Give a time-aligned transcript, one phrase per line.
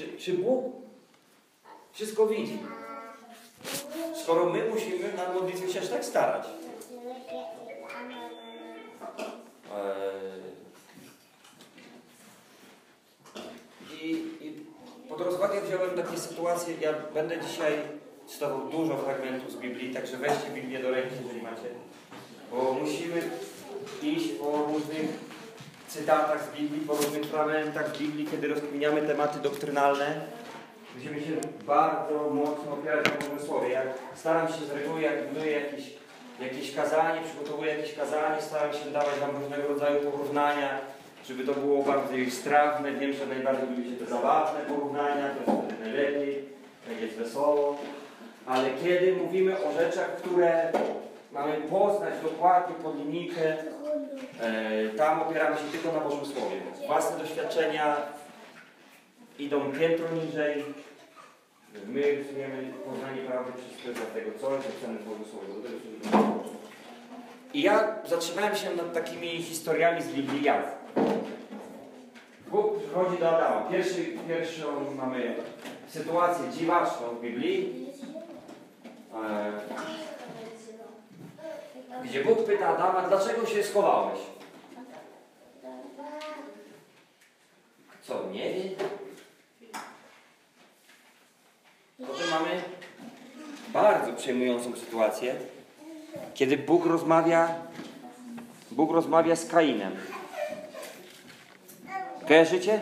[0.00, 0.72] Czy, czy Bóg
[1.92, 2.58] wszystko widzi?
[4.22, 6.46] Skoro my musimy na modlitwie się aż tak starać.
[9.74, 10.40] Eee,
[14.02, 14.10] I,
[14.40, 14.64] I
[15.08, 17.72] pod rozwagę wziąłem takie sytuacje, ja będę dzisiaj
[18.28, 21.68] czytał dużo fragmentów z Biblii, także weźcie Biblię do ręki, jeżeli macie.
[22.50, 23.30] Bo musimy
[24.02, 25.29] iść po różnych
[25.90, 30.20] cytatach z Biblii, po różnych fragmentach z Biblii, kiedy rozkminiamy tematy doktrynalne.
[30.96, 31.32] Musimy się
[31.66, 33.68] bardzo mocno opierać na Bożym Słowie.
[33.68, 33.82] Ja
[34.14, 35.84] staram się z reguły, jak buduję jakieś,
[36.40, 40.78] jakieś kazanie, przygotowuję jakieś kazanie, staram się dawać Wam różnego rodzaju porównania,
[41.28, 42.92] żeby to było bardziej strawne.
[42.92, 46.44] Wiem, że najbardziej lubicie te zabawne porównania, to jest wtedy najlepiej,
[46.90, 47.76] jak jest wesoło.
[48.46, 50.72] Ale kiedy mówimy o rzeczach, które
[51.32, 53.56] mamy poznać dokładnie pod linijkę,
[54.96, 56.56] tam opieramy się tylko na Bożym Słowie.
[56.86, 57.96] Własne doświadczenia
[59.38, 60.64] idą piętro niżej.
[61.86, 65.46] My rysujemy poznanie prawdy przez pryzmat tego, co jest napisane w Bożym Słowie.
[67.54, 70.80] I ja zatrzymałem się nad takimi historiami z Biblii jak
[72.50, 73.60] Bóg przychodzi do Adama.
[73.70, 75.34] Pierwszy, pierwszą mamy
[75.88, 77.86] sytuację dziwaczną w Biblii,
[79.14, 79.52] e,
[82.10, 84.18] gdzie Bóg pyta Adama, dlaczego się schowałeś?
[88.02, 88.70] Co, nie wie?
[92.06, 92.62] Potem mamy
[93.68, 95.34] bardzo przejmującą sytuację,
[96.34, 97.54] kiedy Bóg rozmawia,
[98.70, 99.96] Bóg rozmawia z Kainem.
[102.28, 102.80] Kojarzycie?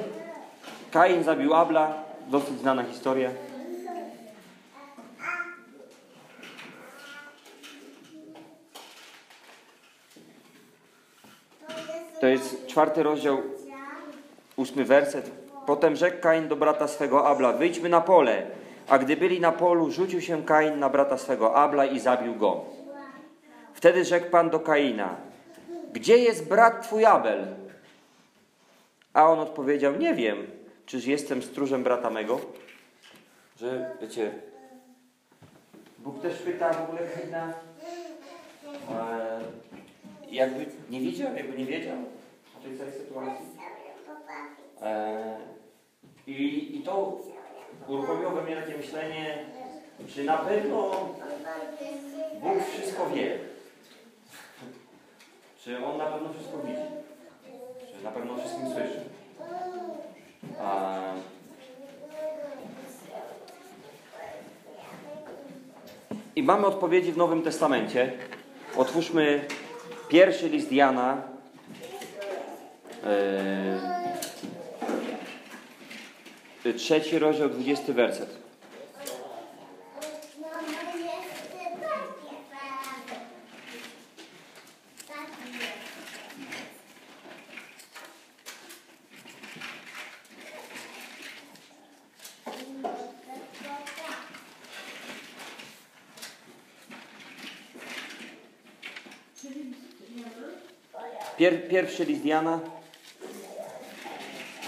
[0.90, 3.30] Kain zabił Abla, dosyć znana historia.
[12.20, 13.42] To jest czwarty rozdział,
[14.56, 15.30] ósmy werset.
[15.66, 18.46] Potem rzekł Kain do brata swego Abla, wyjdźmy na pole.
[18.88, 22.64] A gdy byli na polu, rzucił się Kain na brata swego Abla i zabił go.
[23.74, 25.16] Wtedy rzekł Pan do Kaina,
[25.92, 27.46] gdzie jest brat twój Abel?
[29.14, 30.46] A on odpowiedział, nie wiem,
[30.86, 32.40] czyż jestem stróżem brata mego?
[33.60, 34.30] Że, wiecie,
[35.98, 37.52] Bóg też pyta w ogóle Kaina,
[40.30, 41.96] jakby nie widział, jakby nie wiedział
[42.58, 43.46] o tej całej sytuacji.
[44.82, 45.36] E,
[46.26, 47.18] i, I to
[47.88, 49.38] uruchomiło we mnie takie myślenie,
[50.08, 50.90] czy na pewno
[52.42, 53.38] Bóg wszystko wie.
[55.64, 56.82] Czy On na pewno wszystko widzi.
[57.96, 59.00] Czy na pewno wszystkim słyszy.
[60.60, 60.98] A,
[66.36, 68.12] I mamy odpowiedzi w Nowym Testamencie.
[68.76, 69.40] Otwórzmy
[70.08, 71.22] pierwszy list Jana.
[76.64, 78.37] Yy, trzeci rozdział, dwudziesty werset.
[101.38, 102.60] Pier, pierwszy list Jana,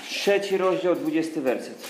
[0.09, 1.89] trzeci rozdział, dwudziesty werset.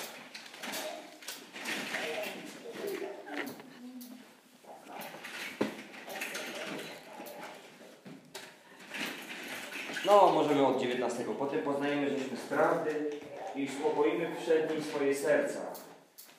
[10.07, 11.25] No, możemy od 19.
[11.39, 13.11] Potem poznajemy, żeśmy z prawdy
[13.57, 15.61] i uspokoimy przed nim swoje serca.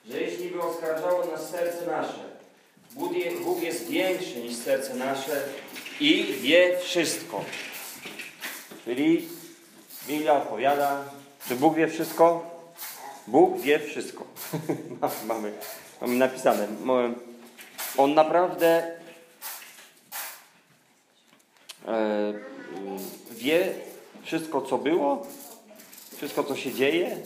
[0.09, 2.23] Że jeśli by oskarżało nas serce nasze,
[3.44, 5.44] Bóg jest większy niż serce nasze
[6.00, 7.44] i wie wszystko.
[8.86, 9.30] Czyli
[10.08, 11.03] Biblia odpowiada,
[11.47, 12.50] czy Bóg wie wszystko?
[13.28, 14.24] Bóg wie wszystko.
[15.28, 15.53] mamy,
[16.02, 16.68] mamy napisane.
[17.97, 18.97] On naprawdę
[21.88, 22.34] e,
[23.31, 23.74] wie
[24.24, 25.28] wszystko, co było,
[26.18, 27.18] wszystko, co się dzieje.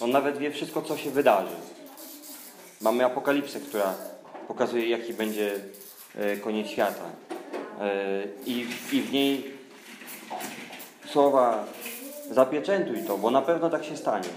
[0.00, 1.56] On nawet wie wszystko, co się wydarzy.
[2.80, 3.94] Mamy apokalipsę, która
[4.48, 5.60] pokazuje, jaki będzie
[6.16, 7.04] e, koniec świata.
[7.80, 8.64] E, I
[9.02, 9.53] w niej
[11.14, 11.64] słowa
[12.30, 14.28] zapieczętuj to, bo na pewno tak się stanie.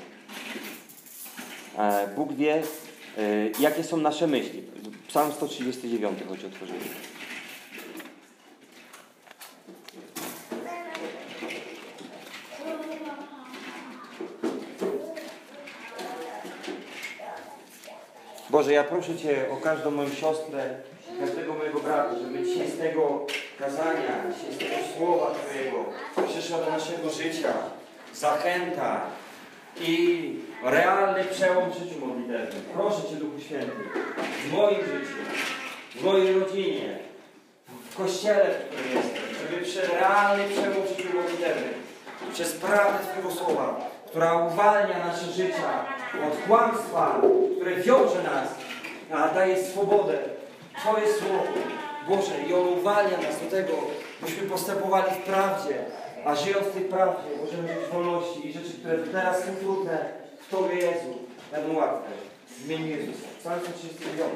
[1.78, 2.64] E, Bóg wie,
[3.60, 4.64] jakie są nasze myśli.
[5.08, 6.80] Psalm 139, choć otworzyli.
[18.50, 20.76] Boże, ja proszę Cię o każdą moją siostrę,
[21.20, 23.26] każdego mojego brata, żeby dzisiaj z tego
[23.60, 25.86] kazania, dzisiaj z tego słowa Twojego
[26.40, 27.54] przyszła do naszego życia
[28.14, 29.02] zachęta
[29.80, 32.64] i realny przełom w życiu modlitewnym.
[32.74, 33.72] Proszę Cię, Duchu Święty,
[34.46, 35.18] w moim życiu,
[35.96, 36.98] w mojej rodzinie,
[37.92, 41.74] w kościele, w którym jestem, żeby przy realny przełom w życiu modlitewnym,
[42.34, 45.86] przez prawdę Twojego Słowa, która uwalnia nasze życia
[46.28, 47.22] od kłamstwa,
[47.56, 48.50] które wiąże nas,
[49.12, 50.18] a daje swobodę.
[50.80, 51.44] Twoje Słowo,
[52.10, 53.74] Boże, i ono uwalnia nas do tego,
[54.22, 55.76] byśmy postępowali w prawdzie,
[56.28, 60.06] a żyjąc w tej prawdzie, możemy żyć w wolności i rzeczy, które teraz są trudne,
[60.48, 61.18] w Tobie Jezu,
[61.52, 62.10] będą łatwe.
[62.48, 63.28] W imieniu Jezusa.
[63.40, 64.32] Psalm 139.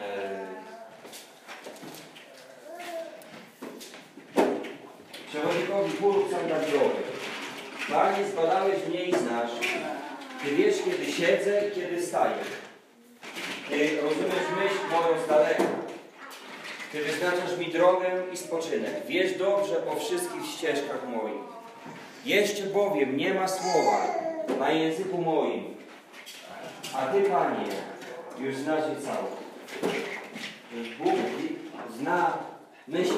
[0.00, 0.46] Eee.
[5.28, 7.02] Przewodnikowi chóru psalm Dawidowy.
[7.90, 9.52] Panie, zbadałeś mnie i znasz.
[10.44, 12.36] Ty wiesz, kiedy siedzę i kiedy staję.
[13.68, 15.84] Ty rozumiesz myśl moją z daleka.
[16.94, 19.06] Ty wyznaczasz mi drogę i spoczynek.
[19.08, 21.42] Wiesz dobrze o wszystkich ścieżkach moich.
[22.24, 24.06] Jeszcze bowiem nie ma słowa
[24.58, 25.76] na języku moim.
[26.94, 27.66] A Ty, Panie,
[28.38, 29.28] już znasz je całe.
[30.98, 31.14] Bóg
[31.98, 32.38] zna
[32.88, 33.16] myśli.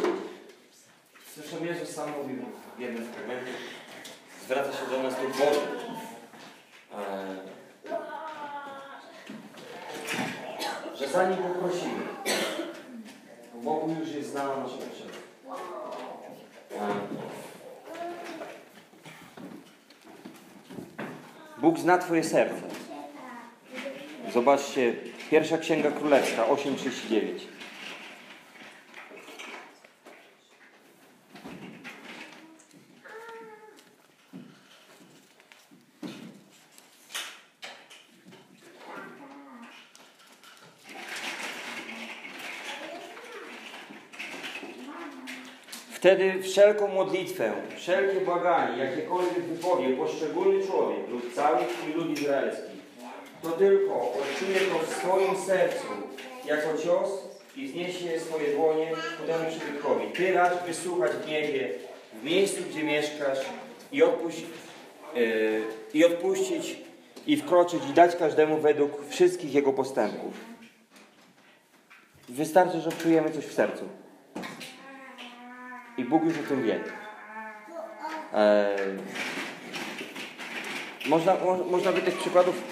[1.37, 2.37] Zresztą Jezus sam mówił
[2.77, 3.53] w jednym fragmencie,
[4.45, 5.67] zwraca się do nas tu Boże.
[10.95, 12.26] Że zanim Go prosimy, bo
[13.67, 15.13] Bogu już jest znana nasza potrzeba.
[21.59, 22.63] Bóg zna Twoje serce.
[24.35, 24.95] Zobaczcie,
[25.31, 27.56] pierwsza księga królewska 8:39.
[46.07, 51.59] Wtedy wszelką modlitwę, wszelkie błaganie, jakiekolwiek wypowie poszczególny człowiek lub cały
[51.95, 52.73] lud izraelski,
[53.43, 55.87] to tylko odczuje to w swoim sercu
[56.47, 57.11] jako cios
[57.57, 60.11] i wniesie swoje dłonie ku temu.
[60.17, 61.71] Ty racz wysłuchać w niebie,
[62.21, 63.39] w miejscu, gdzie mieszkasz
[63.93, 64.43] i, odpuść,
[65.15, 65.63] yy,
[65.95, 66.77] i odpuścić
[67.27, 70.33] i wkroczyć i dać każdemu według wszystkich jego postępów.
[72.29, 73.85] Wystarczy, że czujemy coś w sercu.
[75.99, 76.81] I Bóg już o tym wie.
[78.35, 78.99] Eee,
[81.07, 82.63] można, mo, można by tych przykładów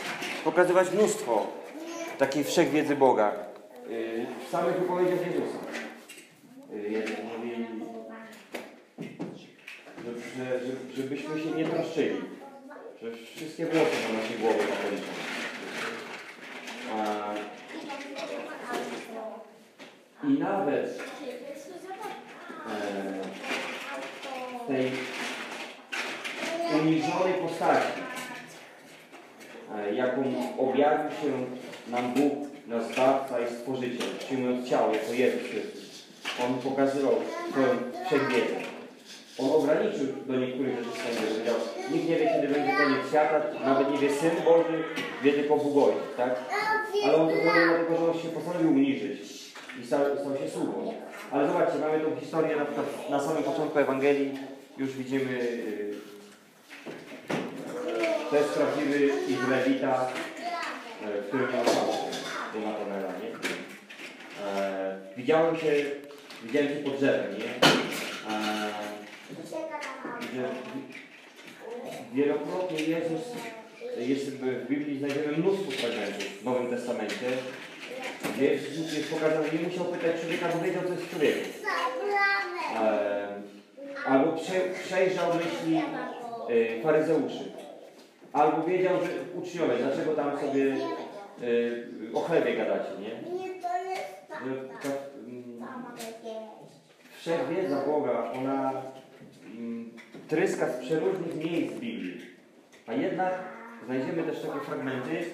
[0.45, 1.47] pokazywać mnóstwo
[2.19, 3.33] takiej wszechwiedzy Boga.
[3.89, 5.59] Yy, w samych wypowiedziach Jezusa.
[6.89, 7.67] Jezus mówi,
[10.05, 10.11] że,
[10.45, 12.21] że, że, żebyśmy się nie troszczyli.
[13.03, 15.05] Że wszystkie włosy na naszej głowie tak policzą.
[20.25, 20.99] I nawet
[24.65, 24.91] w tej
[26.81, 28.01] uniżonej postaci,
[29.75, 30.23] e, jaką
[30.59, 31.47] objawił się
[31.89, 32.33] nam Bóg,
[32.67, 36.05] nasz Zbawca i Stworzyciel, przyjmując ciało jako Jezus Chrystus.
[36.45, 37.15] On pokazywał
[37.51, 37.69] swoją
[38.07, 38.75] wszechwiedzę.
[39.39, 41.55] On ograniczył do niektórych rzeczy swoje, powiedział,
[41.93, 44.85] nikt nie wie, kiedy będzie koniec świata, nawet nie wie Syn Boży,
[45.23, 46.41] wie tylko Bóg tak?
[47.05, 49.21] Ale on to zrobił dlatego, że on się postanowił uniżyć
[49.83, 50.95] i stał, stał się sługą.
[51.35, 52.65] Ale zobaczcie, mamy tą historię na
[53.17, 54.39] na samym początku Ewangelii,
[54.79, 55.95] już widzimy, yy,
[58.31, 60.09] to jest prawdziwy Izraelita,
[61.03, 61.65] yy, który miał
[62.55, 63.31] do Natanela, nie?
[64.47, 65.85] E, widziałem cię,
[66.43, 67.45] widziałem cię pod drzewem, nie?
[68.35, 68.71] E,
[72.15, 73.23] wielokrotnie Jezus
[73.99, 77.31] jest w Biblii znajdziemy mnóstwo fragmentów w Nowym Testamencie,
[78.41, 81.45] Jezus jest pokazany, nie musiał pytać człowieka, bo wiedział, co jest człowiekiem.
[84.07, 85.83] Albo prze, przejrzał myśli
[86.49, 87.53] e, faryzeuszy.
[88.33, 90.77] Albo wiedział, że uczniowie, dlaczego tam sobie e,
[92.15, 93.39] o chlebie gadacie, nie?
[94.29, 94.89] Że ta,
[95.29, 95.63] mm,
[97.17, 98.73] wszechwiedza Boga, ona
[99.57, 99.91] mm,
[100.29, 102.21] tryska z przeróżnych miejsc Biblii.
[102.87, 103.35] A jednak
[103.87, 105.25] znajdziemy też takie fragmenty,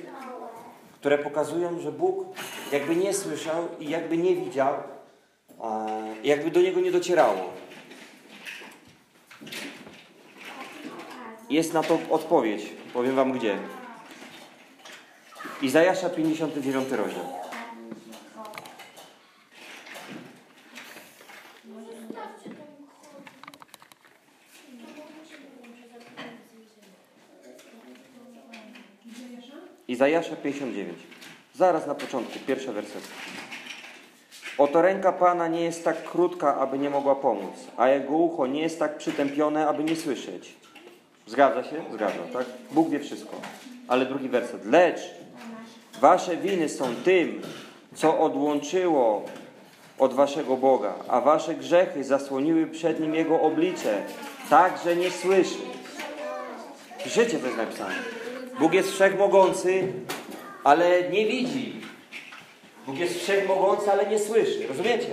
[1.01, 2.27] które pokazują, że Bóg
[2.73, 4.75] jakby nie słyszał i jakby nie widział,
[6.25, 7.51] jakby do niego nie docierało.
[11.51, 12.73] Jest na to odpowiedź.
[12.93, 13.59] Powiem wam gdzie.
[15.63, 17.40] Izajasza 59 rozdział.
[29.91, 30.99] Izajasza 59.
[31.55, 33.03] Zaraz na początku, pierwsza werset.
[34.59, 38.63] Oto ręka Pana nie jest tak krótka, aby nie mogła pomóc, a jego ucho nie
[38.63, 40.55] jest tak przytępione, aby nie słyszeć.
[41.27, 41.85] Zgadza się?
[41.93, 42.47] Zgadza, tak?
[42.71, 43.37] Bóg wie wszystko.
[43.89, 44.67] Ale drugi werset.
[44.67, 45.01] Lecz
[46.01, 47.43] wasze winy są tym,
[47.95, 49.25] co odłączyło
[49.99, 54.03] od waszego Boga, a wasze grzechy zasłoniły przed nim jego oblicze,
[54.51, 55.59] tak, że nie słyszy.
[57.07, 58.20] Życie to jest napisane.
[58.61, 59.93] Bóg jest wszechmogący,
[60.65, 61.81] ale nie widzi.
[62.87, 64.67] Bóg jest wszechmogący, ale nie słyszy.
[64.69, 65.09] Rozumiecie?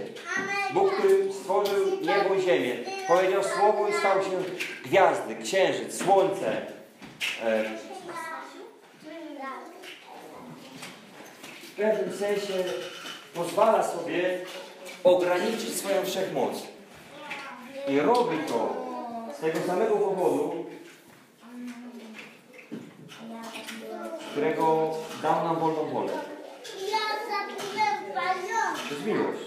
[0.74, 2.76] Bóg, który stworzył niebo i ziemię,
[3.08, 4.44] powiedział słowo i stał się
[4.86, 6.62] gwiazdy, księżyc, słońce.
[7.44, 7.64] E,
[11.64, 12.64] w pewnym sensie
[13.34, 14.40] pozwala sobie
[15.04, 16.64] ograniczyć swoją wszechmoc.
[17.88, 18.76] I robi to
[19.38, 20.66] z tego samego powodu,
[24.32, 26.14] którego dał nam wolną wolę.
[28.92, 29.40] Jest miłość.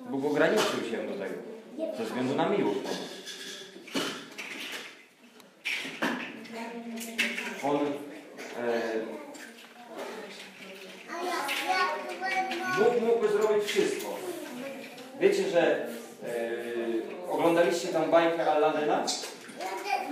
[0.00, 1.34] Bóg ograniczył się do tego.
[1.98, 2.80] Ze względu na miłość.
[7.62, 7.80] On e,
[12.78, 14.16] Bóg mógłby zrobić wszystko.
[15.20, 15.88] Wiecie, że e,
[17.30, 19.04] oglądaliście tam bajkę Aladyna?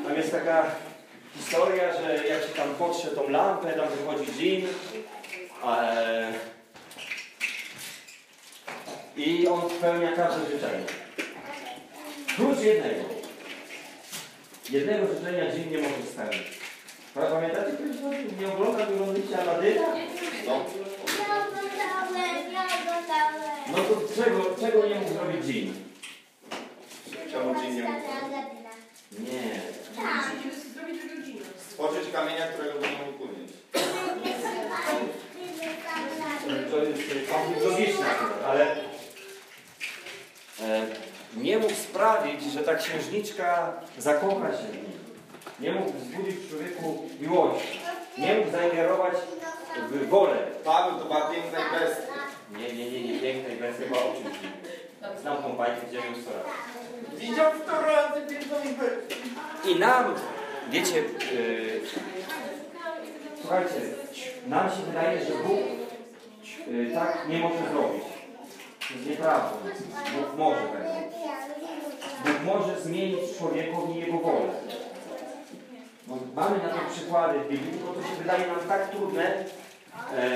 [0.05, 0.71] Tam jest taka
[1.37, 4.67] historia, że jak się tam potrze tą lampę, tam wychodzi dżin
[5.65, 6.33] e,
[9.17, 10.85] i on spełnia każde życzenie.
[12.37, 13.05] Prócz jednego.
[14.71, 16.59] Jednego życzenia dżin nie może spełnić.
[17.15, 17.97] Pamiętacie, kiedyś
[18.41, 19.87] nie oglądał, nie oglądaliście Aladyna?
[20.47, 20.65] No.
[23.71, 25.75] No to czego, czego nie mógł zrobić dżin?
[27.33, 28.01] Czemu ci nie mógł?
[29.19, 29.61] Nie.
[31.69, 33.55] Stworzyć kamienia, którego by nie mógł unieść.
[36.71, 38.77] To jest konflikt logiczny akurat, ale
[40.61, 40.87] e,
[41.37, 44.93] nie mógł sprawić, że ta księżniczka zakocha się w nim.
[45.61, 47.81] Nie mógł wzbudzić w człowieku miłości.
[48.19, 49.15] Nie mógł zaingerować
[49.91, 50.37] w wolę.
[50.65, 52.13] Paweł to była piękna i bestia.
[52.59, 55.21] Nie, nie, nie, nie, pięknej wersji chyba o czymś innym.
[55.21, 57.21] Znam tą bajkę, widziałem ją sto razy.
[57.21, 57.53] Widział
[57.87, 59.17] razy piękną i bestię.
[59.71, 60.15] I nam,
[60.71, 61.81] wiecie, yy,
[63.41, 63.81] słuchajcie,
[64.47, 65.61] nam się wydaje, że Bóg
[66.67, 68.05] yy, tak nie może zrobić.
[68.89, 69.53] To jest nieprawda.
[70.17, 71.08] Bóg może tego.
[72.25, 74.53] Bóg może zmienić człowiekowi jego wolę.
[76.09, 79.45] No, mamy na to przykłady w Biblii, bo to się wydaje nam tak trudne, e,
[80.15, 80.29] e,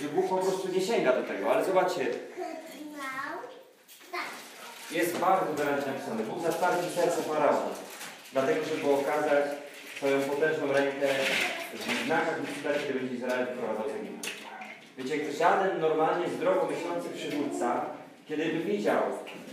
[0.00, 1.52] że Bóg po prostu nie sięga do tego.
[1.52, 2.06] Ale zobaczcie,
[4.90, 6.22] jest bardzo wyraźnie napisane.
[6.22, 7.70] Bóg zatwardził serce faraona,
[8.32, 9.44] dlatego żeby okazać
[9.96, 11.06] swoją potężną rękę
[11.74, 14.28] w znakach i kiedy będzie Izrael wyprowadzał z Egiptu.
[14.98, 17.84] Wiecie, jak żaden normalnie zdrowo myślący przywódca,
[18.28, 19.02] kiedy by widział,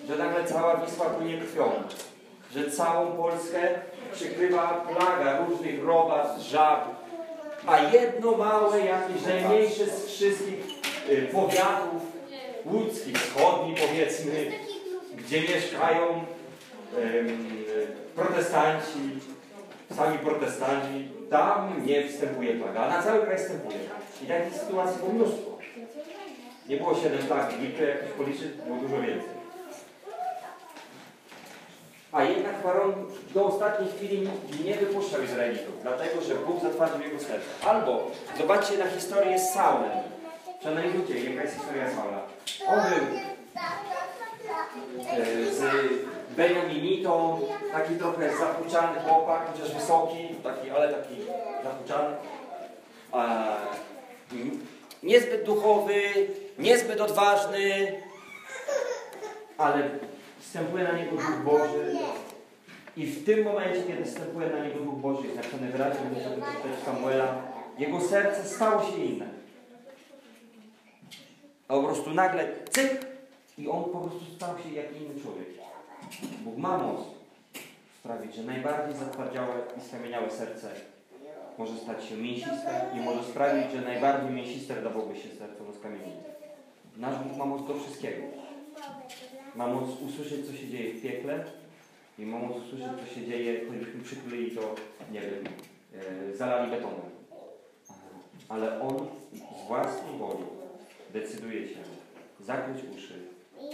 [0.08, 1.72] że nagle cała Wisła płynie krwią,
[2.54, 3.60] że całą Polskę
[4.14, 6.86] przykrywa plaga różnych robactw, żab,
[7.68, 10.66] a jedno małe, jakieś najmniejsze z wszystkich
[11.10, 12.02] y, powiatów
[12.66, 14.52] łódzkich, wschodnich powiedzmy,
[15.18, 16.26] gdzie mieszkają
[18.16, 19.00] protestanci,
[19.96, 23.78] sami protestanci, tam nie wstępuje plaga, a na cały kraj wstępuje.
[24.24, 25.58] I takich sytuacji było mnóstwo.
[26.70, 29.35] Nie było siedem plag w Egipcie, jak ktoś policzy, było dużo więcej.
[32.16, 32.94] A jednak Faraon
[33.34, 34.30] do ostatniej chwili
[34.66, 37.68] nie wypuszczał Izraelitów, dlatego że Bóg zatwardził jego serce.
[37.68, 39.92] Albo zobaczcie na historię z Saulem.
[40.60, 42.22] Przeanalizujcie, jaka jest historia Saula.
[42.68, 43.20] On był
[45.12, 45.64] e, z
[46.38, 47.42] Beniaminitą,
[47.72, 51.16] taki trochę zapuczany chłopak, chociaż wysoki, taki, ale taki
[51.64, 52.16] zapuczany.
[54.32, 54.68] Mm,
[55.04, 56.02] niezbyt duchowy,
[56.60, 57.94] niezbyt odważny,
[59.58, 59.90] ale
[60.46, 61.98] wstępuje na niego Duch Boży.
[62.98, 66.84] I w tym momencie, kiedy wstępuje na niego Duch Boży, jest napisane wyraźnie, możemy przeczytać
[66.86, 67.42] Samuela,
[67.80, 69.26] jego serce stało się inne.
[71.68, 73.06] A po prostu nagle cyk
[73.58, 75.48] i on po prostu stał się jak inny człowiek.
[76.42, 77.02] Bóg ma moc
[78.00, 80.70] sprawić, że najbardziej zatwardziałe i skamieniałe serce
[81.58, 86.24] może stać się mięsiste i może sprawić, że najbardziej mięsiste wydawałoby się serce do skamienienia.
[86.98, 88.45] Nasz Bóg ma moc do wszystkiego.
[89.56, 91.46] Ma moc usłyszeć, co się dzieje w piekle
[92.20, 94.76] i ma moc usłyszeć, co się dzieje, choćbyśmy przykryli to,
[95.12, 95.44] nie wiem,
[96.32, 97.16] e, zalali betonem.
[98.50, 100.44] Ale On z własnej woli
[101.14, 101.80] decyduje się
[102.40, 103.14] zakryć uszy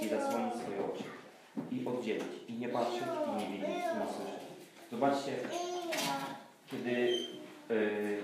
[0.02, 1.04] i zasłonić swoje oczy
[1.72, 4.42] i oddzielić i nie patrzeć i nie widzieć i nie słyszeć.
[4.92, 5.32] Zobaczcie,
[6.72, 6.92] kiedy
[7.70, 8.18] yy,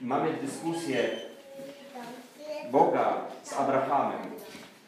[0.00, 1.10] mamy dyskusję
[2.70, 4.30] Boga z Abrahamem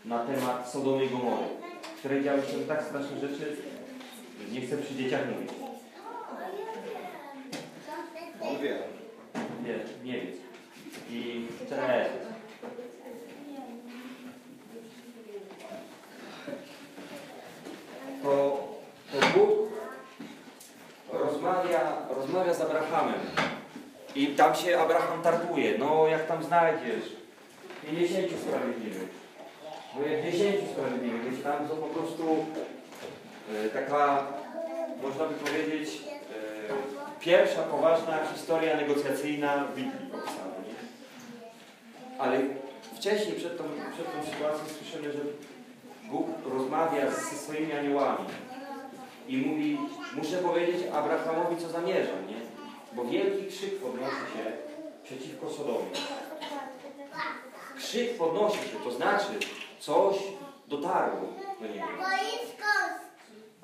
[0.05, 1.45] na temat Sodomy i Gomory,
[1.97, 3.57] w której działy się tak straszne rzeczy,
[4.53, 5.51] Nie chcę przy dzieciach mówić.
[8.41, 8.79] On wie.
[9.65, 10.33] Nie, nie wiem.
[11.11, 12.11] I cześć.
[18.23, 18.69] To,
[19.13, 19.51] to Bóg
[21.13, 23.21] rozmawia, rozmawia z Abrahamem.
[24.15, 25.79] I tam się Abraham targuje.
[25.79, 27.17] No jak tam znajdziesz?
[27.87, 29.09] 50 sprawiedliwych.
[29.99, 31.25] Jak 10 sprawiedliwych.
[31.25, 32.47] Więc tam to po prostu
[33.55, 34.27] e, taka,
[35.03, 40.55] można by powiedzieć, e, pierwsza poważna historia negocjacyjna w Biblii opisana.
[40.69, 40.75] Nie?
[42.19, 42.41] Ale
[42.97, 45.19] wcześniej, przed tą, przed tą sytuacją słyszymy, że
[46.11, 48.27] Bóg rozmawia ze swoimi aniołami
[49.29, 49.79] i mówi,
[50.17, 52.41] muszę powiedzieć Abrahamowi, co zamierza, nie?
[52.93, 54.53] Bo wielki krzyk podnosi się
[55.05, 55.91] przeciwko Sodomie.
[57.77, 59.27] Krzyk podnosi się, to znaczy
[59.81, 60.17] coś
[60.69, 61.21] dotarło
[61.61, 61.87] do niego.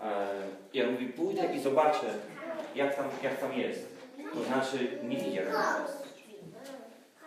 [0.03, 0.27] E,
[0.75, 2.07] ja mówię, pójdę i zobaczę,
[2.75, 3.97] jak tam, jak tam jest.
[4.35, 5.45] To znaczy, nie widział.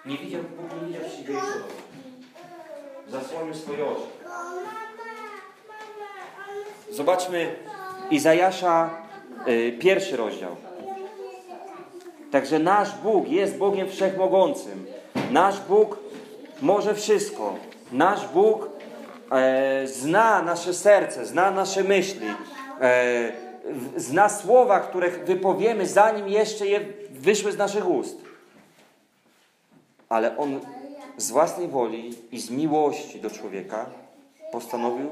[0.06, 1.40] Nie widział, Bóg nie widział siebie.
[3.08, 4.02] Zasłonił swoje oczy.
[6.92, 7.56] Zobaczmy
[8.12, 8.90] Izajasza,
[9.48, 10.56] y, pierwszy rozdział.
[12.32, 14.86] Także nasz Bóg jest Bogiem Wszechmogącym.
[15.32, 15.98] Nasz Bóg
[16.62, 17.56] może wszystko.
[17.92, 18.69] Nasz Bóg
[19.32, 22.28] e, zna nasze serce, zna nasze myśli,
[22.82, 23.32] e,
[23.96, 28.18] zna słowa, które wypowiemy, zanim jeszcze je wyszły z naszych ust.
[30.10, 30.60] Ale On
[31.18, 33.86] z własnej woli i z miłości do człowieka
[34.52, 35.10] postanowił,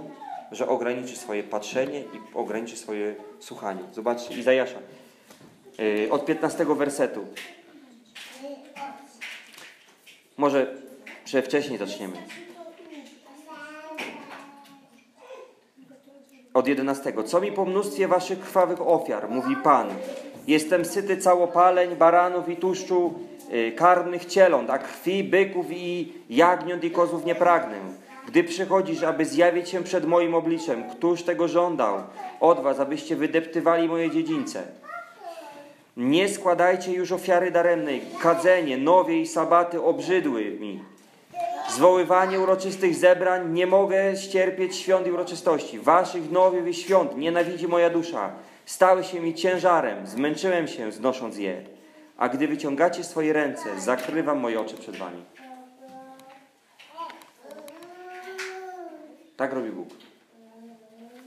[0.52, 3.82] że ograniczy swoje patrzenie i ograniczy swoje słuchanie.
[3.94, 4.80] Zobaczcie, Izajasza.
[5.78, 7.26] Yy, od 15 wersetu.
[10.38, 10.76] Może
[11.44, 12.18] wcześniej zaczniemy.
[16.58, 17.14] Od 11.
[17.26, 19.88] Co mi po mnóstwie waszych krwawych ofiar, mówi Pan.
[20.48, 23.14] Jestem syty całopaleń, baranów i tłuszczu
[23.54, 27.78] y, karmnych cieląt, a krwi byków i jagniąt i kozów nie pragnę.
[28.28, 31.96] Gdy przychodzisz, aby zjawić się przed moim obliczem, któż tego żądał?
[32.40, 34.64] Od was, abyście wydeptywali moje dziedzińce.
[35.98, 40.80] Nie składajcie już ofiary daremnej, kadzenie, nowie i sabaty obrzydły mi.
[41.78, 45.80] Zwoływanie uroczystych zebrań nie mogę ścierpieć świąt i uroczystości.
[45.80, 48.32] Waszych nowiów i świąt nienawidzi moja dusza.
[48.66, 51.62] Stały się mi ciężarem, zmęczyłem się znosząc je.
[52.18, 55.24] A gdy wyciągacie swoje ręce, zakrywam moje oczy przed wami.
[59.38, 59.90] Tak robi Bóg.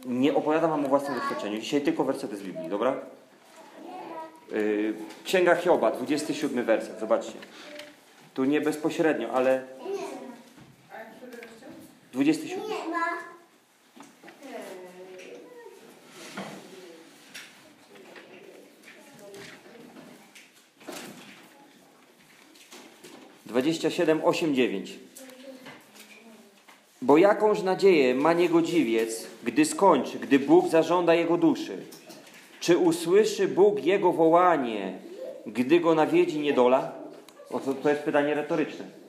[0.06, 1.60] Nie opowiadam wam o własnym doświadczeniu.
[1.60, 2.96] Dzisiaj tylko wersety z Biblii, dobra?
[4.52, 7.00] Yy, Księga Hioba, 27 werset.
[7.00, 7.38] Zobaczcie.
[8.34, 9.79] Tu nie bezpośrednio, ale
[12.12, 12.60] 27.
[23.46, 24.98] Dwadzieścia siedem, osiem, dziewięć.
[27.02, 31.78] Bo jakąż nadzieję ma niegodziwiec, gdy skończy, gdy Bóg zażąda jego duszy?
[32.60, 34.98] Czy usłyszy Bóg jego wołanie,
[35.46, 36.92] gdy go nawiedzi niedola?
[37.50, 38.99] O, to, to jest pytanie retoryczne.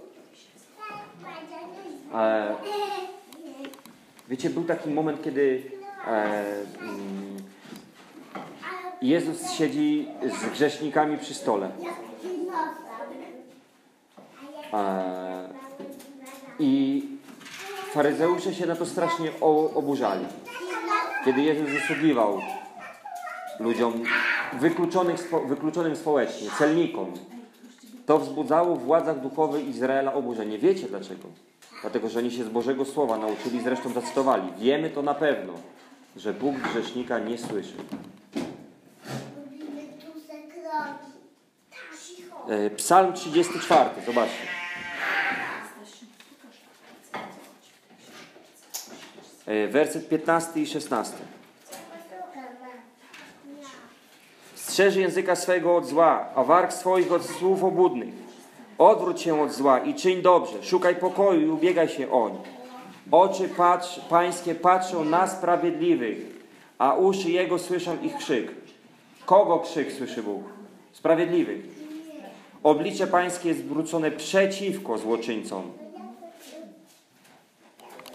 [2.14, 2.56] E,
[4.30, 5.64] wiecie, był taki moment, kiedy
[6.08, 6.12] e,
[6.82, 7.38] mm,
[9.02, 10.08] Jezus siedzi
[10.40, 11.72] z grzesznikami przy stole.
[14.74, 15.50] E,
[16.60, 17.04] I
[17.92, 19.32] faryzeusze się na to strasznie
[19.76, 20.26] oburzali.
[21.26, 22.42] Kiedy Jezus wysługiwał
[23.60, 24.04] ludziom
[25.18, 27.14] spo, wykluczonym społecznie, celnikom,
[28.06, 30.58] to wzbudzało w władzach duchowych Izraela oburzenie.
[30.58, 31.28] Wiecie dlaczego?
[31.82, 34.54] Dlatego, że oni się z Bożego Słowa nauczyli, zresztą zacytowali.
[34.60, 35.54] Wiemy to na pewno,
[36.18, 37.74] że Bóg grzesznika nie słyszy.
[42.48, 44.48] E, Psalm 34, zobaczcie.
[49.46, 51.18] E, Werset 15 i 16.
[54.56, 58.31] Strzeż języka swego od zła, a warg swoich od słów obłudnych.
[58.82, 60.64] Odwróć się od zła i czyń dobrze.
[60.64, 62.38] Szukaj pokoju i ubiegaj się oń.
[63.12, 66.18] Oczy patrz, pańskie patrzą na sprawiedliwych,
[66.78, 68.52] a uszy jego słyszą ich krzyk.
[69.26, 70.44] Kogo krzyk słyszy Bóg?
[70.92, 71.66] Sprawiedliwych.
[72.64, 75.72] Oblicze pańskie jest zwrócone przeciwko złoczyńcom.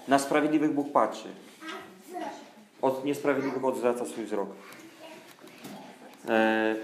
[0.08, 1.28] Na sprawiedliwych Bóg patrzy.
[2.82, 4.48] Od niesprawiedliwych odwraca swój wzrok.
[6.28, 6.74] E,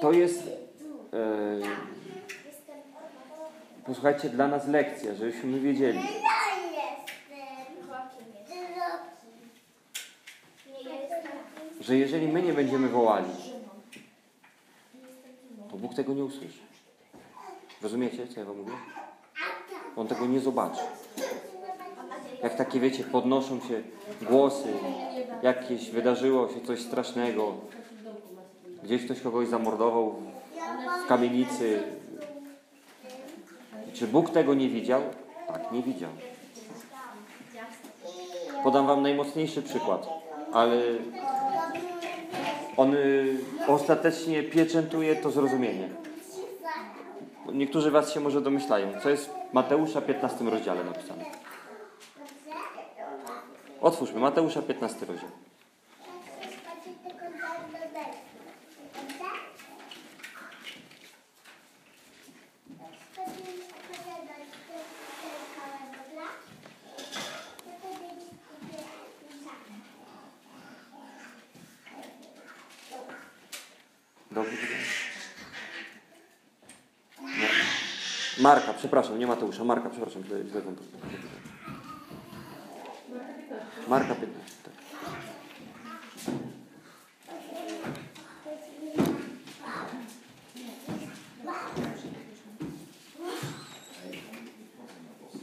[0.00, 0.48] To jest,
[1.12, 1.60] e,
[3.86, 6.00] posłuchajcie, dla nas lekcja, żebyśmy wiedzieli.
[11.80, 13.30] Że jeżeli my nie będziemy wołali,
[15.70, 16.58] to Bóg tego nie usłyszy.
[17.82, 18.72] Rozumiecie, co ja wam mówię?
[19.96, 20.80] On tego nie zobaczy.
[22.42, 23.82] Jak takie, wiecie, podnoszą się
[24.22, 24.68] głosy,
[25.42, 27.54] jakieś wydarzyło się coś strasznego,
[28.82, 30.14] gdzieś ktoś kogoś zamordował
[31.04, 31.82] w kamienicy.
[33.92, 35.02] Czy Bóg tego nie widział?
[35.48, 36.10] Tak, nie widział.
[38.64, 40.08] Podam wam najmocniejszy przykład,
[40.52, 40.82] ale
[42.76, 45.88] on y, ostatecznie pieczętuje to zrozumienie.
[47.52, 51.24] Niektórzy was się może domyślają, co jest w Mateusza 15 rozdziale napisane.
[53.80, 55.30] Otwórzmy, Mateusza 15 rozdział.
[74.30, 74.84] Dobrze powiedziałem?
[77.40, 77.48] Nie.
[78.42, 80.76] Marka, przepraszam, nie Mateusza, Marka, przepraszam, źle, źle wam.
[83.88, 84.74] Marka 15, tak.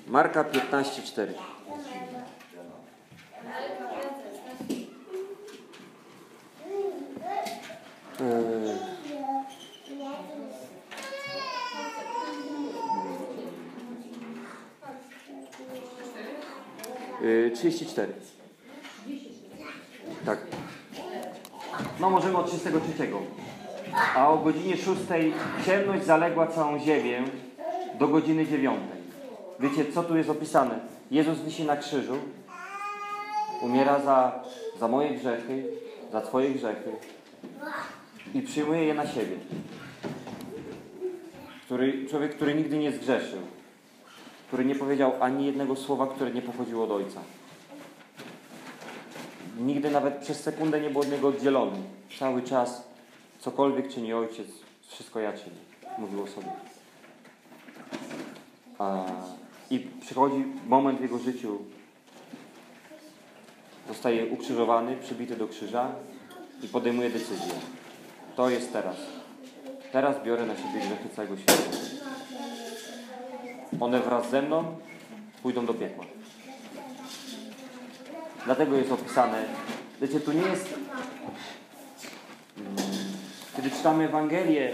[0.08, 1.28] Marka 15,4.
[8.20, 8.94] Yy, yy,
[17.56, 18.14] 34.
[20.26, 20.40] Tak.
[22.00, 23.08] No możemy od 33.
[24.16, 24.88] A o godzinie 6
[25.66, 27.24] ciemność zaległa całą ziemię
[28.00, 28.80] do godziny 9.
[29.60, 30.80] Wiecie, co tu jest opisane?
[31.12, 32.18] Jezus wisi na krzyżu,
[33.62, 34.44] umiera za,
[34.80, 35.64] za moje grzechy,
[36.12, 36.92] za Twoje grzechy
[38.34, 39.36] i przyjmuje je na siebie.
[41.66, 43.40] Który, człowiek, który nigdy nie zgrzeszył,
[44.48, 47.20] który nie powiedział ani jednego słowa, które nie pochodziło od Ojca.
[49.60, 51.78] Nigdy nawet przez sekundę nie był od Niego oddzielony.
[52.20, 52.84] Cały czas,
[53.40, 54.48] cokolwiek czyni Ojciec,
[54.88, 55.58] wszystko ja czynię.
[55.98, 56.52] Mówił o sobie.
[58.80, 59.06] A,
[59.70, 61.58] I przychodzi moment w Jego życiu,
[63.88, 65.92] zostaje ukrzyżowany, przybity do krzyża
[66.64, 67.54] i podejmuje decyzję.
[68.36, 68.96] To jest teraz.
[69.92, 71.83] Teraz biorę na siebie grzechy całego świata.
[73.80, 74.64] One wraz ze mną
[75.44, 76.06] pójdą do piekła.
[78.46, 79.44] Dlatego jest opisane,
[80.02, 80.74] wiecie, tu nie jest,
[82.58, 82.76] mm,
[83.56, 84.74] kiedy czytamy Ewangelię,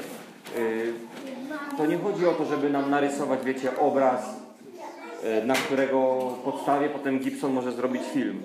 [0.57, 0.93] yy,
[1.77, 4.21] to nie chodzi o to, żeby nam narysować, wiecie, obraz,
[5.23, 8.43] yy, na którego podstawie potem Gibson może zrobić film.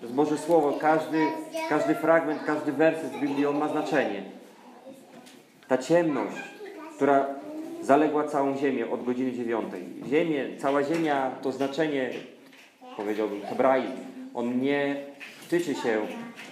[0.00, 1.26] To jest Boże Słowo, każdy,
[1.68, 4.22] każdy fragment, każdy werset z Biblii, on ma znaczenie.
[5.68, 6.36] Ta ciemność,
[6.96, 7.26] która
[7.82, 9.84] zaległa całą ziemię od godziny dziewiątej.
[10.08, 12.10] Ziemię, cała ziemia to znaczenie,
[12.96, 13.90] powiedziałbym, hebraik.
[14.34, 14.96] On nie
[15.48, 16.06] tyczy się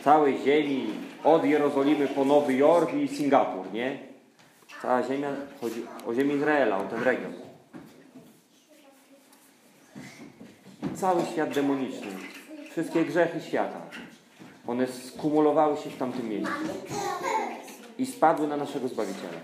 [0.04, 0.86] całej ziemi
[1.24, 3.98] od Jerozolimy po Nowy Jork i Singapur, nie?
[4.82, 5.28] Cała ziemia,
[5.60, 7.32] chodzi o ziemię Izraela, o ten region.
[10.94, 12.10] Cały świat demoniczny,
[12.70, 13.80] wszystkie grzechy świata,
[14.66, 16.54] one skumulowały się w tamtym miejscu
[17.98, 19.38] i spadły na naszego Zbawiciela.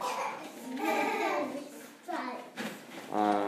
[3.14, 3.42] A...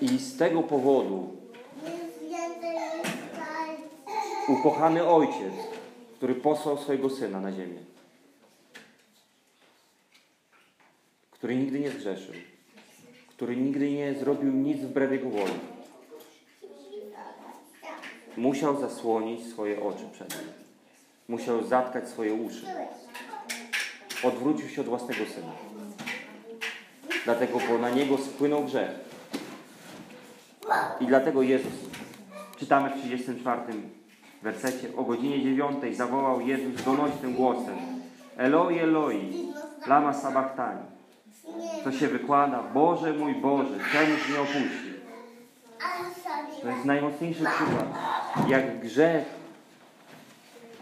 [0.00, 1.36] I z tego powodu
[4.48, 5.54] ukochany Ojciec,
[6.16, 7.78] który posłał swojego Syna na ziemię,
[11.30, 12.34] który nigdy nie zgrzeszył,
[13.28, 15.58] który nigdy nie zrobił nic wbrew Jego woli,
[18.36, 20.52] musiał zasłonić swoje oczy przed nim.
[21.28, 22.66] Musiał zatkać swoje uszy.
[24.22, 25.52] Odwrócił się od własnego Syna.
[27.24, 28.90] Dlatego, bo na Niego spłynął grzech.
[31.00, 31.72] I dlatego Jezus,
[32.56, 33.60] czytamy w 34
[34.42, 37.76] wersecie, o godzinie 9 zawołał Jezus donośnym głosem
[38.36, 39.52] Eloi, Eloi,
[39.86, 40.82] lama sabachthani.
[41.84, 44.98] To się wykłada, Boże mój Boże, czemuś mnie opuścił.
[46.62, 47.86] To jest najmocniejszy przykład,
[48.48, 49.37] jak grzech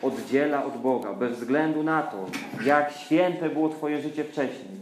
[0.02, 2.26] oddziela od Boga, bez względu na to,
[2.64, 4.76] jak święte było Twoje życie wcześniej,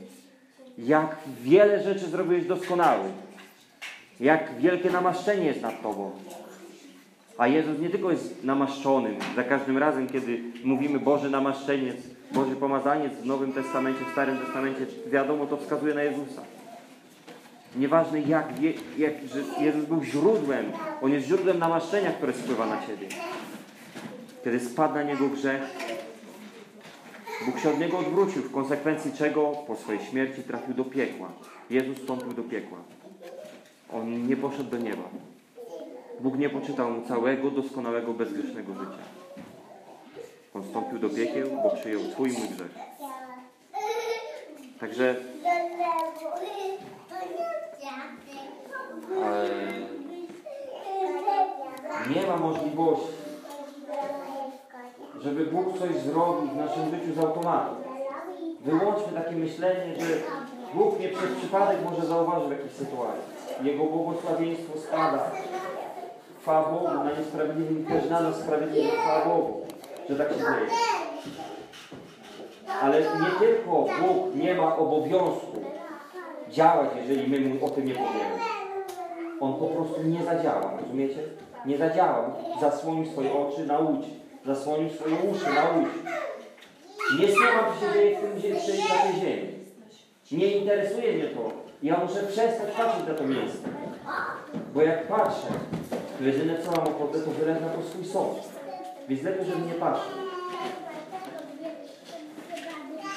[0.79, 3.13] jak wiele rzeczy zrobiłeś doskonałych,
[4.21, 6.11] jak wielkie namaszczenie jest nad Tobą.
[7.39, 11.97] A Jezus nie tylko jest namaszczonym, za każdym razem, kiedy mówimy Boży namaszczeniec,
[12.33, 16.43] Boży pomazaniec w Nowym Testamencie, w Starym Testamencie, wiadomo, to wskazuje na Jezusa.
[17.77, 18.47] Nieważne jak,
[18.99, 19.13] jak
[19.61, 20.73] Jezus był źródłem.
[21.03, 23.09] On jest źródłem namaszczenia, które spływa na Ciebie.
[24.45, 25.63] Kiedy spadł na Niego grzech,
[27.47, 31.29] Bóg się od Niego odwrócił, w konsekwencji czego po swojej śmierci trafił do piekła.
[31.71, 32.79] Jezus wstąpił do piekła.
[33.93, 35.03] On nie poszedł do nieba.
[36.21, 38.99] Bóg nie poczytał mu całego, doskonałego, bezgrzesznego życia.
[40.55, 42.75] On wstąpił do piekieł, bo przyjął Twój mój grzech.
[44.81, 45.17] Także
[52.15, 53.25] nie ma możliwości,
[55.21, 57.75] żeby Bóg coś zrobił w naszym życiu z automatu.
[58.61, 60.07] Wyłączmy takie myślenie, że
[60.75, 63.23] Bóg nie przez przypadek może zauważył jakiejś sytuacji.
[63.63, 65.31] Jego błogosławieństwo spada.
[66.41, 68.89] Chwała Bogu, na niesprawiedliwym też na nas sprawiedliwy.
[68.89, 69.61] Chwała Bogu,
[70.11, 70.71] że tak się dzieje.
[72.83, 75.61] Ale nie tylko Bóg nie ma obowiązku
[76.51, 78.39] działać, jeżeli my mu o tym nie powiemy.
[79.41, 81.19] On po prostu nie zadziała, rozumiecie?
[81.67, 82.31] Nie zadziała.
[82.61, 84.24] Zasłonił swoje oczy, nauczy.
[84.47, 85.91] Zasłonił swoje uszy, nauczy.
[87.21, 89.55] Nie słucham, co się dzieje w tym zie- na tej ziemi.
[90.33, 91.53] Nie interesuje mnie to.
[91.83, 93.69] Ja muszę przestać patrzeć na to miejsce.
[94.75, 95.47] Bo jak patrzę,
[96.19, 98.39] to jedyne co mam ochotę, to wyleć na to swój sąd.
[99.09, 100.13] Więc lepiej, żebym nie patrzył.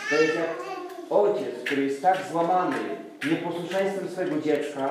[0.09, 0.49] To jest jak
[1.09, 2.77] ojciec, który jest tak złamany
[3.29, 4.89] nieposłuszeństwem swojego dziecka,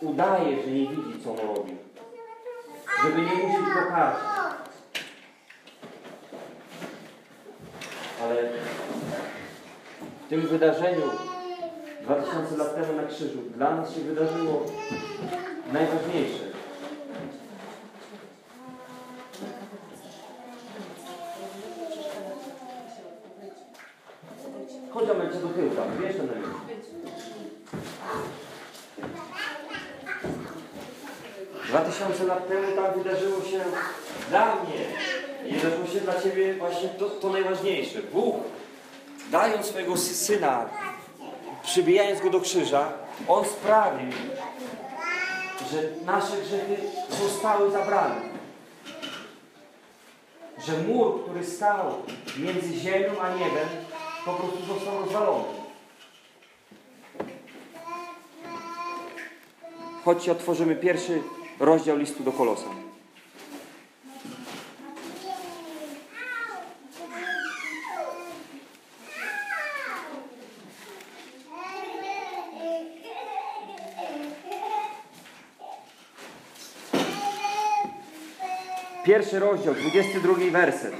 [0.00, 1.76] udaje, że nie widzi, co ono robi.
[3.04, 3.80] Żeby nie musieć go.
[8.21, 8.21] Ale
[10.26, 11.02] w tym wydarzeniu
[12.02, 14.66] 2000 lat temu na krzyżu dla nas się wydarzyło
[15.72, 16.44] najważniejsze.
[24.90, 26.32] Chodź do do tyłu tam, wiesz na mnie.
[31.68, 33.60] Dwa tysiące lat temu tam wydarzyło się
[34.30, 34.71] dla mnie
[36.02, 38.02] dla Ciebie właśnie to, to najważniejsze.
[38.02, 38.36] Bóg,
[39.30, 40.68] dając swojego sy- Syna,
[41.62, 42.92] przybijając Go do krzyża,
[43.28, 44.10] On sprawił,
[45.72, 46.76] że nasze grzechy
[47.22, 48.32] zostały zabrane.
[50.66, 51.92] Że mur, który stał
[52.38, 53.68] między ziemią a niebem,
[54.24, 55.44] po prostu został rozwalony.
[60.04, 61.22] Chodźcie, otworzymy pierwszy
[61.60, 62.91] rozdział listu do Kolosan.
[79.12, 80.94] Pierwszy rozdział, 22 werset.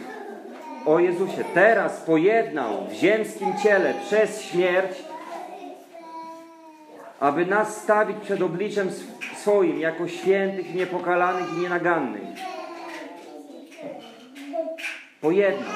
[0.87, 5.05] O Jezusie, teraz pojednał w ziemskim ciele przez śmierć,
[7.21, 12.23] aby nas stawić przed obliczem sw- swoim jako świętych, niepokalanych i nienagannych.
[15.21, 15.73] Pojednał.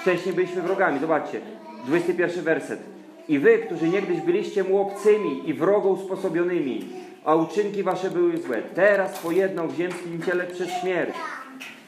[0.00, 0.98] Wcześniej byliśmy wrogami.
[1.00, 1.40] Zobaczcie,
[1.86, 2.80] 21 werset.
[3.28, 6.88] I wy, którzy niegdyś byliście mu obcymi i wrogo usposobionymi,
[7.24, 11.14] a uczynki wasze były złe, teraz pojednał w ziemskim ciele przez śmierć.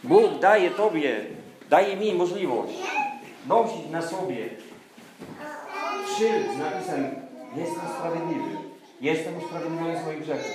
[0.04, 1.20] Bóg daje Tobie,
[1.70, 2.74] daje mi możliwość
[3.48, 4.48] nosić na sobie
[6.18, 7.24] szyld z napisem
[7.56, 8.56] Jestem sprawiedliwy.
[9.00, 10.50] Jestem usprawiedliwiony z moich grzechów.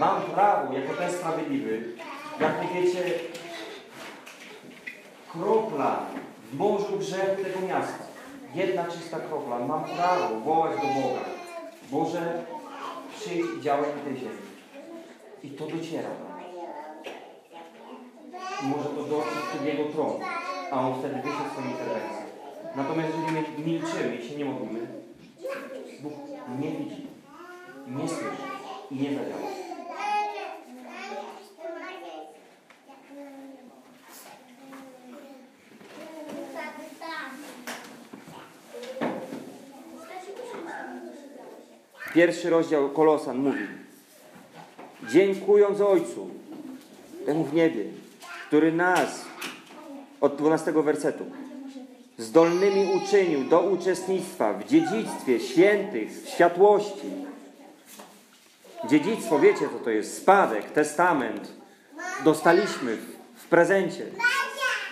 [0.00, 1.82] Mam prawo, jako ten sprawiedliwy,
[2.40, 3.04] jak wiecie,
[5.32, 6.06] kropla
[6.52, 8.04] w morzu grzechu tego miasta.
[8.54, 9.58] Jedna czysta kropla.
[9.58, 11.24] Mam prawo wołać do Boga.
[11.90, 12.44] Boże,
[13.20, 14.42] przyjdź i działaj tej ziemi.
[15.42, 16.10] I to dociera
[18.62, 20.20] może to dotrzeć przed Jego tron,
[20.70, 22.22] a On wtedy wyśle swoją interwencję.
[22.76, 24.86] Natomiast jeżeli my milczymy i się nie modlimy,
[26.00, 26.12] Bóg
[26.60, 27.06] nie widzi,
[27.86, 28.42] nie słyszy
[28.90, 29.69] i nie zadziała.
[42.14, 43.66] Pierwszy rozdział Kolosan mówi
[45.08, 46.30] Dziękując Ojcu,
[47.26, 47.84] temu w niebie,
[48.46, 49.24] który nas,
[50.20, 51.24] od 12 wersetu,
[52.18, 57.10] zdolnymi uczynił do uczestnictwa w dziedzictwie świętych, światłości.
[58.88, 60.16] Dziedzictwo, wiecie co to jest?
[60.16, 61.52] Spadek, testament.
[62.24, 63.04] Dostaliśmy w,
[63.36, 64.06] w prezencie,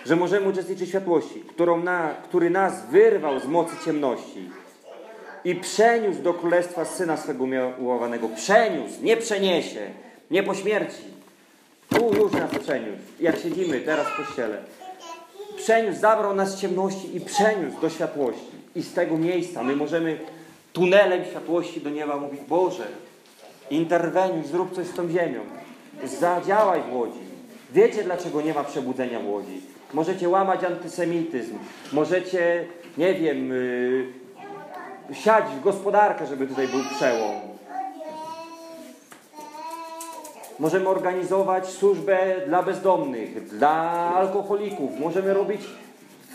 [0.06, 4.50] że możemy uczestniczyć w światłości, którą na, który nas wyrwał z mocy ciemności
[5.44, 8.28] i przeniósł do królestwa syna swego umiłowanego.
[8.28, 9.80] Przeniósł, nie przeniesie,
[10.30, 11.02] nie po śmierci.
[11.88, 13.02] Tu już nas przeniósł.
[13.20, 14.58] Jak siedzimy teraz w kościele.
[15.56, 18.58] Przeniósł, zabrał nas z ciemności i przeniósł do światłości.
[18.76, 20.18] I z tego miejsca my możemy
[20.72, 22.86] tunelem światłości do nieba, mówi Boże,
[23.70, 25.40] interweniuj, zrób coś z tą ziemią.
[26.04, 27.20] Zadziałaj w Łodzi.
[27.72, 29.60] Wiecie, dlaczego nie ma przebudzenia w Łodzi.
[29.94, 31.58] Możecie łamać antysemityzm.
[31.92, 32.64] Możecie,
[32.98, 34.06] nie wiem, yy,
[35.12, 37.34] siać w gospodarkę, żeby tutaj był przełom.
[40.58, 43.80] Możemy organizować służbę dla bezdomnych, dla
[44.14, 45.00] alkoholików.
[45.00, 45.60] Możemy robić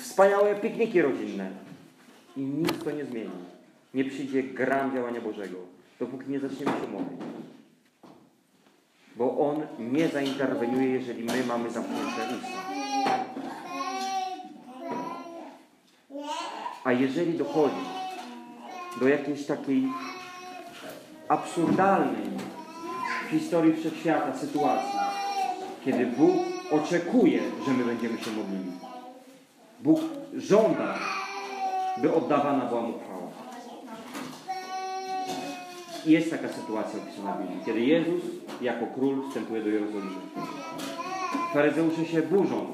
[0.02, 1.50] wspaniałe pikniki rodzinne.
[2.38, 3.32] I nic to nie zmieni.
[3.94, 5.58] Nie przyjdzie gram działania Bożego,
[6.00, 7.20] dopóki nie zaczniemy się modlić.
[9.16, 12.64] Bo On nie zainterweniuje, jeżeli my mamy zamknięte usta.
[16.84, 18.03] A jeżeli dochodzi
[19.00, 19.84] do jakiejś takiej
[21.28, 22.30] absurdalnej
[23.28, 25.00] w historii wszechświata sytuacji,
[25.86, 26.36] kiedy Bóg
[26.72, 28.72] oczekuje, że my będziemy się modlili.
[29.80, 30.00] Bóg
[30.34, 30.96] żąda,
[31.98, 33.24] by oddawana była mu chwała.
[36.06, 38.22] I jest taka sytuacja opisana w Biblii, kiedy Jezus
[38.62, 40.16] jako król wstępuje do Jerozolimy.
[41.54, 42.66] Faryzeusze się burzą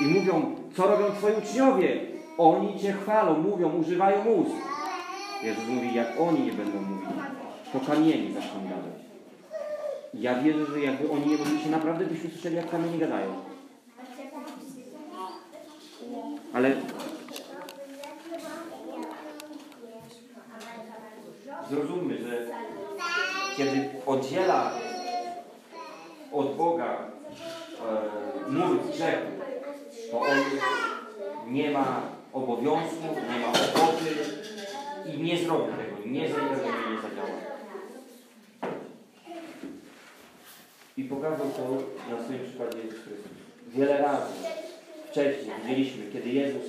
[0.00, 2.00] i mówią, co robią twoi uczniowie?
[2.38, 4.75] Oni cię chwalą, mówią, używają ust.
[5.42, 7.08] Jezus mówi, jak oni nie będą mówić,
[7.72, 9.06] to kamieni zaczną gadać.
[10.14, 13.34] Ja wierzę, że jakby oni nie mówili naprawdę byśmy słyszeli, jak kamieni gadają.
[16.52, 16.76] Ale
[21.70, 22.46] zrozummy, że
[23.56, 24.72] kiedy oddziela
[26.32, 26.98] od Boga
[28.46, 29.26] e, mur grzechu,
[30.10, 30.38] to on
[31.48, 34.45] nie ma obowiązku, nie ma ochoty
[35.14, 37.38] i nie zrobi tego, nie zainterweniuje, nie zadziała.
[40.96, 41.62] I pokazał to
[42.10, 43.32] na swoim przykładzie Jezus Chrystus.
[43.68, 44.32] Wiele razy
[45.10, 46.62] wcześniej widzieliśmy, kiedy Jezus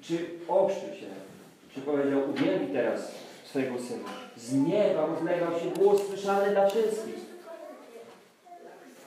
[0.00, 1.06] czy okrzył się,
[1.74, 4.08] czy powiedział, uwielbi teraz swojego Syna.
[4.36, 7.30] Z nieba rozlegał się głos słyszany dla wszystkich.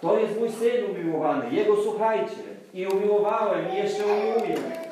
[0.02, 2.54] To jest mój Syn umiłowany, Jego słuchajcie.
[2.74, 4.83] I umiłowałem i jeszcze umiłuję.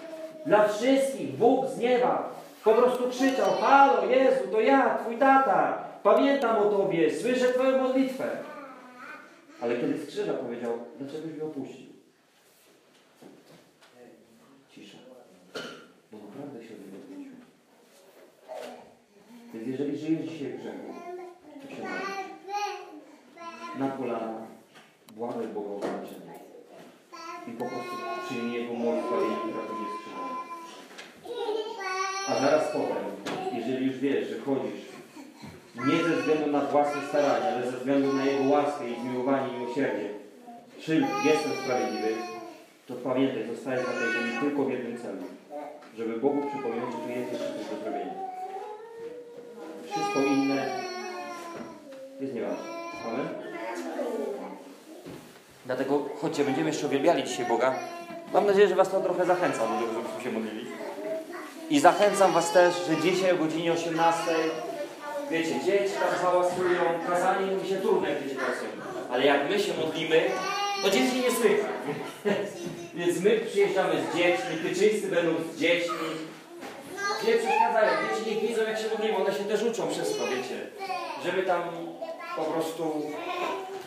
[0.46, 2.30] Dla wszystkich Bóg z nieba
[2.64, 8.30] po prostu krzyczał, halo Jezu, to ja, Twój tata, pamiętam o Tobie, słyszę Twoją modlitwę.
[9.62, 11.88] Ale kiedy skrzyża powiedział, dlaczegoś mnie opuścił?
[14.72, 14.98] Cisza.
[16.12, 17.32] Bo naprawdę się odwrócił.
[19.54, 20.94] Więc jeżeli żyjesz dzisiaj w grzechu,
[21.62, 22.22] to się modl.
[23.80, 24.42] Na kolana,
[25.16, 26.32] błagaj Boga o wybaczenie.
[27.48, 28.74] I po prostu przyjmij Jego
[32.42, 33.04] zaraz potem,
[33.56, 34.82] jeżeli już wiesz, że chodzisz
[35.76, 39.60] nie ze względu na własne starania, ale ze względu na Jego łaskę i zmiłowanie i
[39.60, 40.10] miłosierdzie,
[40.80, 42.14] czym jestem sprawiedliwy,
[42.88, 45.24] to pamiętaj, zostajesz na tej ziemi tylko w jednym celu.
[45.98, 48.14] Żeby Bogu przypomnieć, że tu jest jeszcze coś do zrobienia.
[49.92, 50.70] Wszystko inne
[52.22, 52.64] jest nieważne.
[53.08, 53.28] Amen?
[55.66, 57.76] Dlatego chodźcie, będziemy jeszcze uwielbiali dzisiaj Boga.
[58.34, 60.81] Mam nadzieję, że Was to trochę zachęca żebyśmy się modlili.
[61.72, 64.22] I zachęcam Was też, że dzisiaj o godzinie 18
[65.32, 68.72] wiecie, dzieci tam hałasują, kazanie mi się trudno, jak dzieci hałasują.
[69.12, 70.22] Ale jak my się modlimy,
[70.84, 71.72] to dzieci nie słychać.
[72.94, 76.08] Więc my przyjeżdżamy z dziećmi, tyczyńscy będą z dziećmi.
[77.28, 80.58] Nie przeszkadzają, dzieci niech widzą jak się modlimy, one się też uczą wszystko, wiecie.
[81.26, 81.62] Że my tam
[82.36, 83.02] po prostu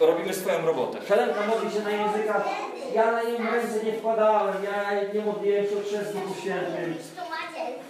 [0.00, 1.00] robimy swoją robotę.
[1.00, 2.44] Helenka modli się na językach,
[2.94, 6.94] ja na nią ręce nie wkładałem, ja nie modliłem się o chrzest w Duchu Świętym.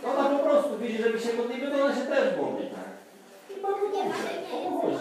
[0.06, 2.94] Ona po prostu widzi, że my się modlimy, to ona się też modli, tak.
[3.56, 4.98] I bardzo dobrze, o to chodzi.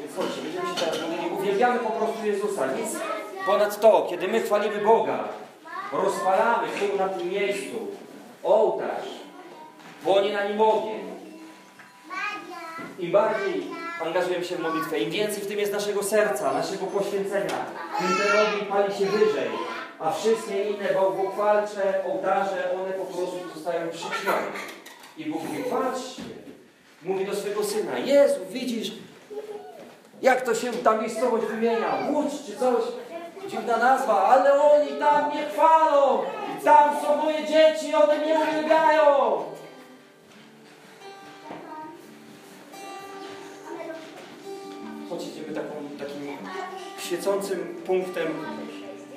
[0.00, 2.66] Więc chodźcie, będziemy się teraz modlili, uwielbiamy po prostu Jezusa.
[2.66, 3.00] Nic
[3.46, 5.18] ponad to, kiedy my chwalimy Boga,
[5.92, 7.76] rozpalamy tu na tym miejscu
[8.42, 9.08] ołtarz,
[10.04, 11.16] płonie na nim ogień.
[12.98, 13.66] Im bardziej
[14.06, 17.64] angażujemy się w modlitwę, im więcej w tym jest naszego serca, naszego poświęcenia,
[17.98, 19.50] tym ten ogień pali się wyżej,
[19.98, 24.46] a wszystkie inne bałwochwalcze ołtarze, one po prostu zostają przyćmione.
[25.18, 26.22] I Bóg mówi, patrzcie,
[27.02, 28.92] mówi do swojego Syna, Jezu, widzisz,
[30.22, 32.84] jak to się ta miejscowość wymienia, Łódź czy coś,
[33.48, 39.04] dziwna nazwa, ale oni tam mnie chwalą, i tam są moje dzieci, one mnie uwielbiają.
[45.10, 46.36] Chodźcie, idziemy taką, takim
[46.98, 48.26] świecącym punktem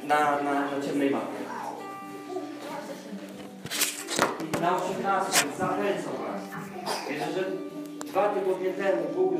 [0.10, 1.42] na, na, na ciemnej mapie.
[4.58, 6.42] I na 18 zachęcam Was.
[7.10, 7.44] Wierzę, że
[8.06, 9.38] dwa tygodnie temu Bóg już